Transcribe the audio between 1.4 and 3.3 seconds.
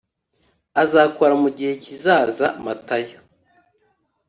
mu gihe kizaza matayo